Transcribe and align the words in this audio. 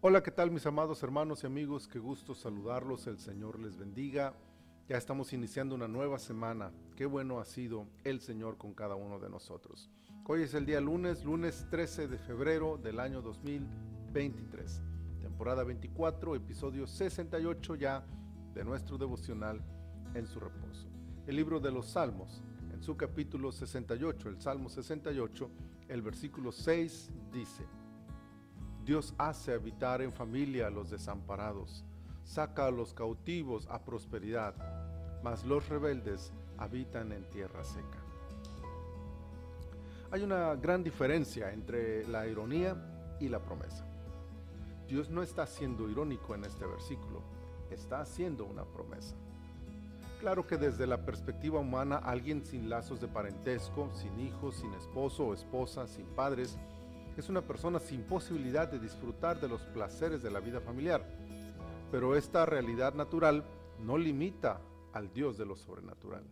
Hola, 0.00 0.22
¿qué 0.22 0.30
tal 0.30 0.52
mis 0.52 0.64
amados 0.64 1.02
hermanos 1.02 1.42
y 1.42 1.46
amigos? 1.48 1.88
Qué 1.88 1.98
gusto 1.98 2.32
saludarlos, 2.32 3.08
el 3.08 3.18
Señor 3.18 3.58
les 3.58 3.76
bendiga. 3.76 4.32
Ya 4.88 4.96
estamos 4.96 5.32
iniciando 5.32 5.74
una 5.74 5.88
nueva 5.88 6.20
semana. 6.20 6.70
Qué 6.94 7.04
bueno 7.04 7.40
ha 7.40 7.44
sido 7.44 7.84
el 8.04 8.20
Señor 8.20 8.58
con 8.58 8.74
cada 8.74 8.94
uno 8.94 9.18
de 9.18 9.28
nosotros. 9.28 9.90
Hoy 10.24 10.42
es 10.42 10.54
el 10.54 10.66
día 10.66 10.80
lunes, 10.80 11.24
lunes 11.24 11.66
13 11.72 12.06
de 12.06 12.16
febrero 12.16 12.78
del 12.78 13.00
año 13.00 13.20
2023. 13.22 14.80
Temporada 15.20 15.64
24, 15.64 16.36
episodio 16.36 16.86
68 16.86 17.74
ya 17.74 18.06
de 18.54 18.62
nuestro 18.62 18.98
devocional 18.98 19.60
en 20.14 20.28
su 20.28 20.38
reposo. 20.38 20.86
El 21.26 21.34
libro 21.34 21.58
de 21.58 21.72
los 21.72 21.86
Salmos, 21.88 22.44
en 22.72 22.84
su 22.84 22.96
capítulo 22.96 23.50
68, 23.50 24.28
el 24.28 24.40
Salmo 24.40 24.68
68, 24.68 25.50
el 25.88 26.02
versículo 26.02 26.52
6 26.52 27.10
dice, 27.32 27.64
Dios 28.88 29.12
hace 29.18 29.52
habitar 29.52 30.00
en 30.00 30.14
familia 30.14 30.68
a 30.68 30.70
los 30.70 30.88
desamparados, 30.88 31.84
saca 32.24 32.64
a 32.64 32.70
los 32.70 32.94
cautivos 32.94 33.68
a 33.70 33.84
prosperidad, 33.84 34.54
mas 35.22 35.44
los 35.44 35.68
rebeldes 35.68 36.32
habitan 36.56 37.12
en 37.12 37.28
tierra 37.28 37.62
seca. 37.64 37.98
Hay 40.10 40.22
una 40.22 40.54
gran 40.54 40.82
diferencia 40.82 41.52
entre 41.52 42.08
la 42.08 42.26
ironía 42.26 42.78
y 43.20 43.28
la 43.28 43.40
promesa. 43.40 43.84
Dios 44.86 45.10
no 45.10 45.22
está 45.22 45.46
siendo 45.46 45.90
irónico 45.90 46.34
en 46.34 46.44
este 46.44 46.64
versículo, 46.64 47.20
está 47.70 48.00
haciendo 48.00 48.46
una 48.46 48.64
promesa. 48.64 49.16
Claro 50.18 50.46
que 50.46 50.56
desde 50.56 50.86
la 50.86 51.04
perspectiva 51.04 51.60
humana, 51.60 51.98
alguien 51.98 52.42
sin 52.42 52.70
lazos 52.70 53.02
de 53.02 53.08
parentesco, 53.08 53.90
sin 53.92 54.18
hijos, 54.18 54.56
sin 54.56 54.72
esposo 54.72 55.26
o 55.26 55.34
esposa, 55.34 55.86
sin 55.86 56.06
padres, 56.06 56.56
es 57.20 57.28
una 57.28 57.42
persona 57.42 57.80
sin 57.80 58.02
posibilidad 58.04 58.68
de 58.68 58.78
disfrutar 58.78 59.40
de 59.40 59.48
los 59.48 59.62
placeres 59.62 60.22
de 60.22 60.30
la 60.30 60.40
vida 60.40 60.60
familiar. 60.60 61.04
Pero 61.90 62.14
esta 62.14 62.46
realidad 62.46 62.94
natural 62.94 63.44
no 63.80 63.98
limita 63.98 64.60
al 64.92 65.12
Dios 65.12 65.36
de 65.36 65.46
lo 65.46 65.56
sobrenatural. 65.56 66.24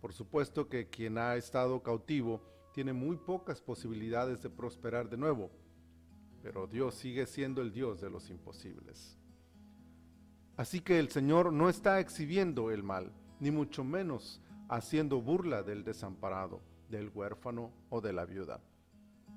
Por 0.00 0.12
supuesto 0.12 0.68
que 0.68 0.88
quien 0.88 1.18
ha 1.18 1.36
estado 1.36 1.82
cautivo 1.82 2.40
tiene 2.72 2.92
muy 2.92 3.16
pocas 3.16 3.60
posibilidades 3.60 4.42
de 4.42 4.50
prosperar 4.50 5.08
de 5.08 5.16
nuevo, 5.16 5.50
pero 6.42 6.66
Dios 6.66 6.94
sigue 6.94 7.26
siendo 7.26 7.60
el 7.60 7.72
Dios 7.72 8.00
de 8.00 8.10
los 8.10 8.30
imposibles. 8.30 9.18
Así 10.56 10.80
que 10.80 10.98
el 10.98 11.10
Señor 11.10 11.52
no 11.52 11.68
está 11.68 12.00
exhibiendo 12.00 12.70
el 12.70 12.82
mal, 12.82 13.12
ni 13.38 13.50
mucho 13.50 13.84
menos 13.84 14.40
haciendo 14.68 15.20
burla 15.20 15.62
del 15.62 15.84
desamparado, 15.84 16.60
del 16.88 17.10
huérfano 17.14 17.72
o 17.88 18.00
de 18.00 18.12
la 18.12 18.24
viuda. 18.24 18.60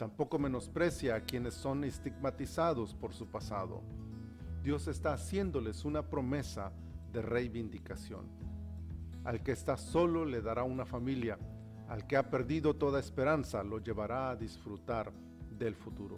Tampoco 0.04 0.38
menosprecia 0.38 1.16
a 1.16 1.22
quienes 1.22 1.54
son 1.54 1.86
estigmatizados 1.86 2.94
por 2.94 3.14
su 3.14 3.28
pasado. 3.28 3.82
Dios 4.62 4.90
está 4.90 5.14
haciéndoles 5.14 5.86
una 5.86 6.10
promesa 6.10 6.74
de 7.14 7.22
reivindicación. 7.22 8.26
Al 9.24 9.42
que 9.44 9.54
está 9.54 9.78
solo 9.78 10.26
le 10.26 10.42
dará 10.42 10.64
una 10.64 10.84
familia, 10.84 11.40
al 11.88 12.06
que 12.06 12.18
ha 12.18 12.30
perdido 12.30 12.76
toda 12.76 13.00
esperanza 13.00 13.64
lo 13.64 13.80
llevará 13.80 14.30
a 14.30 14.36
disfrutar 14.36 15.14
del 15.58 15.74
futuro. 15.74 16.18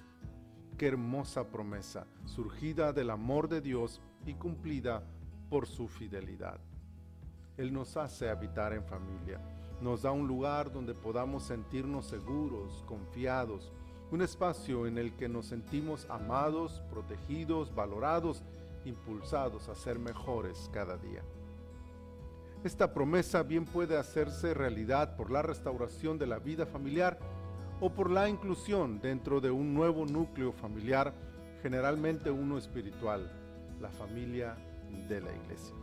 Qué 0.80 0.88
hermosa 0.88 1.52
promesa, 1.52 2.08
surgida 2.26 2.92
del 2.92 3.12
amor 3.12 3.48
de 3.48 3.62
Dios 3.62 4.02
y 4.26 4.34
cumplida 4.34 5.04
por 5.48 5.68
su 5.68 5.88
fidelidad. 5.88 6.60
Él 7.56 7.72
nos 7.72 7.98
hace 7.98 8.32
habitar 8.32 8.74
en 8.74 8.84
familia, 8.84 9.40
nos 9.82 10.02
da 10.04 10.12
un 10.12 10.28
lugar 10.28 10.72
donde 10.72 10.94
podamos 10.94 11.44
sentirnos 11.44 12.06
seguros, 12.06 12.84
confiados, 12.88 13.72
un 14.12 14.22
espacio 14.22 14.88
en 14.88 14.98
el 14.98 15.14
que 15.16 15.28
nos 15.28 15.48
sentimos 15.48 16.08
amados, 16.10 16.82
protegidos, 16.90 17.74
valorados, 17.74 18.44
impulsados 18.86 19.68
a 19.68 19.76
ser 19.76 20.00
mejores 20.00 20.70
cada 20.72 20.98
día. 20.98 21.24
Esta 22.64 22.94
promesa 22.94 23.44
bien 23.44 23.66
puede 23.66 23.98
hacerse 23.98 24.54
realidad 24.54 25.16
por 25.16 25.30
la 25.30 25.42
restauración 25.42 26.18
de 26.18 26.28
la 26.28 26.40
vida 26.40 26.66
familiar 26.66 27.20
o 27.80 27.92
por 27.92 28.10
la 28.10 28.30
inclusión 28.30 29.00
dentro 29.02 29.42
de 29.42 29.52
un 29.52 29.74
nuevo 29.74 30.06
núcleo 30.06 30.52
familiar, 30.52 31.14
generalmente 31.62 32.32
uno 32.32 32.58
espiritual, 32.58 33.32
la 33.82 33.90
familia 33.90 34.56
de 35.08 35.22
la 35.22 35.32
iglesia. 35.32 35.76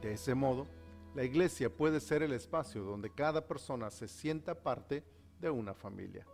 De 0.00 0.12
ese 0.12 0.34
modo, 0.34 0.66
la 1.14 1.24
iglesia 1.24 1.74
puede 1.74 2.00
ser 2.00 2.22
el 2.22 2.32
espacio 2.32 2.82
donde 2.82 3.10
cada 3.10 3.46
persona 3.46 3.90
se 3.90 4.08
sienta 4.08 4.54
parte 4.54 5.04
de 5.40 5.50
una 5.50 5.74
familia. 5.74 6.26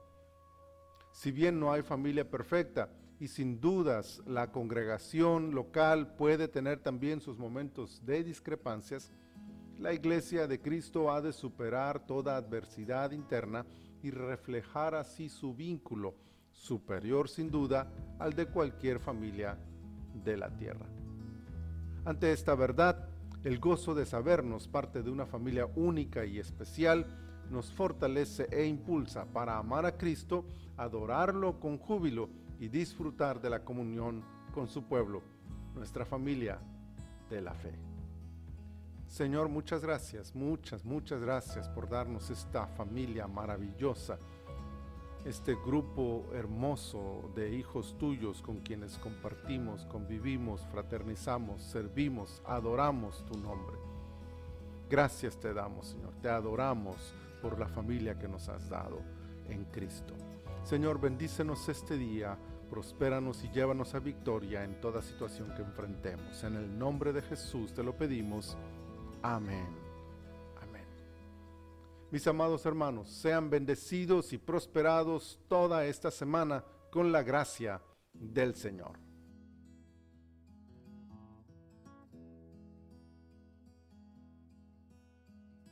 Si 1.13 1.31
bien 1.31 1.61
no 1.61 1.73
hay 1.73 1.83
familia 1.83 2.29
perfecta, 2.29 2.91
y 3.21 3.29
sin 3.29 3.61
dudas 3.61 4.23
la 4.27 4.51
congregación 4.51 5.55
local 5.55 6.15
puede 6.17 6.49
tener 6.49 6.81
también 6.81 7.21
sus 7.21 7.39
momentos 7.39 8.05
de 8.05 8.25
discrepancias, 8.25 9.11
la 9.79 9.93
iglesia 9.93 10.47
de 10.47 10.61
Cristo 10.61 11.11
ha 11.11 11.21
de 11.21 11.33
superar 11.33 12.07
toda 12.07 12.37
adversidad 12.37 13.13
interna 13.13 13.65
y 14.03 14.11
reflejar 14.11 14.95
así 14.95 15.29
su 15.29 15.55
vínculo, 15.55 16.15
superior 16.53 17.29
sin 17.29 17.51
duda 17.51 17.91
al 18.19 18.35
de 18.35 18.47
cualquier 18.47 19.01
familia 19.01 19.59
de 20.25 20.37
la 20.37 20.55
tierra. 20.57 20.87
Ante 22.05 22.33
esta 22.33 22.55
verdad, 22.55 23.09
el 23.45 23.59
gozo 23.59 23.95
de 23.95 24.07
sabernos 24.07 24.69
parte 24.69 25.03
de 25.03 25.11
una 25.11 25.27
familia 25.27 25.67
única 25.77 26.25
y 26.25 26.39
especial 26.39 27.07
nos 27.51 27.71
fortalece 27.71 28.49
e 28.51 28.67
impulsa 28.67 29.27
para 29.27 29.59
amar 29.59 29.85
a 29.85 29.99
Cristo, 29.99 30.47
adorarlo 30.79 31.61
con 31.61 31.77
júbilo 31.79 32.31
y 32.59 32.69
disfrutar 32.69 33.41
de 33.43 33.51
la 33.51 33.63
comunión 33.63 34.25
con 34.53 34.67
su 34.67 34.85
pueblo, 34.85 35.23
nuestra 35.75 36.07
familia 36.07 36.59
de 37.29 37.43
la 37.43 37.53
fe. 37.53 37.75
Señor, 39.07 39.49
muchas 39.49 39.83
gracias, 39.83 40.35
muchas, 40.35 40.85
muchas 40.85 41.21
gracias 41.21 41.69
por 41.69 41.89
darnos 41.89 42.31
esta 42.31 42.67
familia 42.67 43.29
maravillosa 43.29 44.19
este 45.25 45.55
grupo 45.55 46.27
hermoso 46.35 47.31
de 47.35 47.55
hijos 47.55 47.97
tuyos 47.99 48.43
con 48.43 48.61
quienes 48.61 48.99
compartimos, 48.99 49.87
convivimos, 49.87 50.61
fraternizamos, 50.71 51.63
servimos, 51.63 52.43
adoramos 52.45 53.25
tu 53.27 53.39
nombre. 53.39 53.77
Gracias 54.91 55.39
te 55.41 55.55
damos, 55.55 55.89
Señor. 55.89 56.15
Te 56.21 56.29
adoramos 56.29 57.15
por 57.41 57.59
la 57.59 57.69
familia 57.69 58.19
que 58.19 58.29
nos 58.29 58.49
has 58.49 58.69
dado 58.69 59.01
en 59.49 59.65
Cristo. 59.67 60.15
Señor, 60.63 61.01
bendícenos 61.01 61.69
este 61.69 61.97
día, 61.97 62.39
prospéranos 62.69 63.45
y 63.45 63.51
llévanos 63.51 63.95
a 63.95 64.01
victoria 64.01 64.65
en 64.65 64.81
toda 64.81 65.03
situación 65.03 65.55
que 65.55 65.63
enfrentemos. 65.63 66.45
En 66.45 66.55
el 66.55 66.79
nombre 66.79 67.13
de 67.13 67.23
Jesús 67.23 67.73
te 67.73 67.83
lo 67.83 67.97
pedimos. 67.97 68.57
Amén. 69.23 69.84
Mis 72.15 72.29
amados 72.29 72.65
hermanos, 72.65 73.09
sean 73.09 73.51
bendecidos 73.51 74.33
y 74.33 74.39
prosperados 74.39 75.41
toda 75.49 75.85
esta 75.85 76.13
semana 76.13 76.65
con 76.93 77.11
la 77.11 77.25
gracia 77.25 77.83
del 78.13 78.55
Señor. 78.55 79.04